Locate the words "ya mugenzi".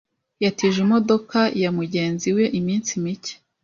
1.61-2.27